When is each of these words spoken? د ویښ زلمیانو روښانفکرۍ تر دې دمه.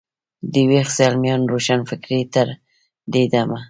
د 0.53 0.55
ویښ 0.69 0.87
زلمیانو 0.97 1.49
روښانفکرۍ 1.53 2.21
تر 2.33 2.47
دې 3.13 3.23
دمه. 3.33 3.57